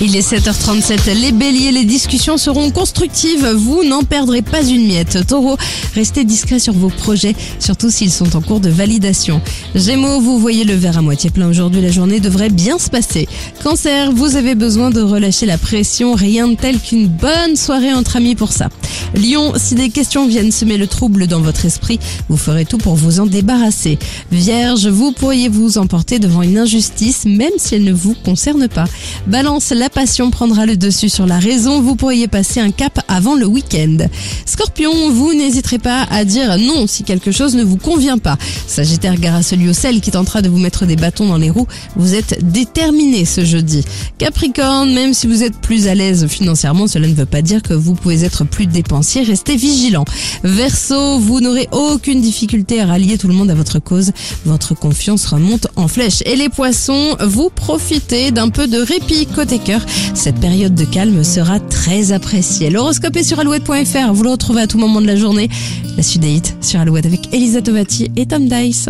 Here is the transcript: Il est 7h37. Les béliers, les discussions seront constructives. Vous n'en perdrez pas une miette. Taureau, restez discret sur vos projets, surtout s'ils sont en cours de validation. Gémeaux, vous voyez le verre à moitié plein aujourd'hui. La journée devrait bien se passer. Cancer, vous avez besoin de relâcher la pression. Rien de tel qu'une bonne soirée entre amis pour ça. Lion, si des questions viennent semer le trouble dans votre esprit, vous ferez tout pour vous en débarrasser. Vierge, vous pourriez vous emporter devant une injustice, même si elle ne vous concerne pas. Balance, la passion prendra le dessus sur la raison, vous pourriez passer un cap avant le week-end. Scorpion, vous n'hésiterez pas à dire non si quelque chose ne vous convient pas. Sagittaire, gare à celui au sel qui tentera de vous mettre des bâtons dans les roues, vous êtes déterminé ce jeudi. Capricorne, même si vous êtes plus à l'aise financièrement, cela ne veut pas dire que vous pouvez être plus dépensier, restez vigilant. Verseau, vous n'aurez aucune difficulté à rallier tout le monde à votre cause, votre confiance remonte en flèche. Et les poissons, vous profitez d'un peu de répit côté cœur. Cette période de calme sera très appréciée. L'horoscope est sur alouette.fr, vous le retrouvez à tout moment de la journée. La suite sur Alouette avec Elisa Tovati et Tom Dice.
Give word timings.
Il 0.00 0.14
est 0.14 0.32
7h37. 0.32 1.20
Les 1.20 1.32
béliers, 1.32 1.72
les 1.72 1.84
discussions 1.84 2.36
seront 2.36 2.70
constructives. 2.70 3.44
Vous 3.44 3.82
n'en 3.82 4.04
perdrez 4.04 4.40
pas 4.40 4.62
une 4.62 4.86
miette. 4.86 5.26
Taureau, 5.26 5.56
restez 5.96 6.22
discret 6.22 6.60
sur 6.60 6.72
vos 6.72 6.88
projets, 6.88 7.34
surtout 7.58 7.90
s'ils 7.90 8.12
sont 8.12 8.36
en 8.36 8.40
cours 8.40 8.60
de 8.60 8.68
validation. 8.68 9.40
Gémeaux, 9.74 10.20
vous 10.20 10.38
voyez 10.38 10.62
le 10.62 10.74
verre 10.74 10.98
à 10.98 11.02
moitié 11.02 11.30
plein 11.30 11.48
aujourd'hui. 11.48 11.80
La 11.80 11.90
journée 11.90 12.20
devrait 12.20 12.50
bien 12.50 12.78
se 12.78 12.88
passer. 12.88 13.26
Cancer, 13.64 14.12
vous 14.12 14.36
avez 14.36 14.54
besoin 14.54 14.90
de 14.90 15.00
relâcher 15.00 15.46
la 15.46 15.58
pression. 15.58 16.14
Rien 16.14 16.46
de 16.46 16.54
tel 16.54 16.78
qu'une 16.78 17.08
bonne 17.08 17.56
soirée 17.56 17.92
entre 17.92 18.14
amis 18.14 18.36
pour 18.36 18.52
ça. 18.52 18.68
Lion, 19.16 19.54
si 19.56 19.74
des 19.74 19.90
questions 19.90 20.28
viennent 20.28 20.52
semer 20.52 20.76
le 20.76 20.86
trouble 20.86 21.26
dans 21.26 21.40
votre 21.40 21.64
esprit, 21.64 21.98
vous 22.28 22.36
ferez 22.36 22.64
tout 22.64 22.78
pour 22.78 22.94
vous 22.94 23.18
en 23.18 23.26
débarrasser. 23.26 23.98
Vierge, 24.30 24.86
vous 24.86 25.10
pourriez 25.10 25.48
vous 25.48 25.78
emporter 25.78 26.20
devant 26.20 26.42
une 26.42 26.58
injustice, 26.58 27.24
même 27.24 27.52
si 27.58 27.74
elle 27.74 27.84
ne 27.84 27.92
vous 27.92 28.14
concerne 28.14 28.35
pas. 28.68 28.84
Balance, 29.26 29.70
la 29.70 29.88
passion 29.88 30.30
prendra 30.30 30.66
le 30.66 30.76
dessus 30.76 31.08
sur 31.08 31.26
la 31.26 31.38
raison, 31.38 31.80
vous 31.80 31.96
pourriez 31.96 32.28
passer 32.28 32.60
un 32.60 32.70
cap 32.70 33.00
avant 33.08 33.34
le 33.34 33.46
week-end. 33.46 33.96
Scorpion, 34.44 35.10
vous 35.10 35.34
n'hésiterez 35.34 35.78
pas 35.78 36.06
à 36.10 36.24
dire 36.24 36.56
non 36.58 36.86
si 36.86 37.02
quelque 37.02 37.32
chose 37.32 37.54
ne 37.54 37.64
vous 37.64 37.76
convient 37.76 38.18
pas. 38.18 38.36
Sagittaire, 38.66 39.18
gare 39.18 39.36
à 39.36 39.42
celui 39.42 39.68
au 39.68 39.72
sel 39.72 40.00
qui 40.00 40.10
tentera 40.10 40.42
de 40.42 40.48
vous 40.48 40.58
mettre 40.58 40.86
des 40.86 40.96
bâtons 40.96 41.28
dans 41.28 41.38
les 41.38 41.50
roues, 41.50 41.66
vous 41.96 42.14
êtes 42.14 42.50
déterminé 42.50 43.24
ce 43.24 43.44
jeudi. 43.44 43.84
Capricorne, 44.18 44.92
même 44.92 45.14
si 45.14 45.26
vous 45.26 45.42
êtes 45.42 45.58
plus 45.58 45.88
à 45.88 45.94
l'aise 45.94 46.26
financièrement, 46.26 46.86
cela 46.86 47.08
ne 47.08 47.14
veut 47.14 47.26
pas 47.26 47.42
dire 47.42 47.62
que 47.62 47.74
vous 47.74 47.94
pouvez 47.94 48.24
être 48.24 48.44
plus 48.44 48.66
dépensier, 48.66 49.22
restez 49.22 49.56
vigilant. 49.56 50.04
Verseau, 50.44 51.18
vous 51.18 51.40
n'aurez 51.40 51.68
aucune 51.72 52.20
difficulté 52.20 52.80
à 52.80 52.86
rallier 52.86 53.18
tout 53.18 53.28
le 53.28 53.34
monde 53.34 53.50
à 53.50 53.54
votre 53.54 53.78
cause, 53.78 54.12
votre 54.44 54.74
confiance 54.74 55.26
remonte 55.26 55.66
en 55.76 55.88
flèche. 55.88 56.22
Et 56.26 56.36
les 56.36 56.48
poissons, 56.48 57.16
vous 57.20 57.50
profitez 57.50 58.25
d'un 58.30 58.48
peu 58.48 58.66
de 58.66 58.78
répit 58.78 59.26
côté 59.26 59.58
cœur. 59.58 59.84
Cette 60.14 60.40
période 60.40 60.74
de 60.74 60.84
calme 60.84 61.22
sera 61.24 61.60
très 61.60 62.12
appréciée. 62.12 62.70
L'horoscope 62.70 63.16
est 63.16 63.24
sur 63.24 63.38
alouette.fr, 63.38 64.12
vous 64.12 64.22
le 64.22 64.30
retrouvez 64.30 64.62
à 64.62 64.66
tout 64.66 64.78
moment 64.78 65.00
de 65.00 65.06
la 65.06 65.16
journée. 65.16 65.48
La 65.96 66.02
suite 66.02 66.56
sur 66.60 66.80
Alouette 66.80 67.06
avec 67.06 67.32
Elisa 67.32 67.62
Tovati 67.62 68.10
et 68.16 68.26
Tom 68.26 68.48
Dice. 68.48 68.88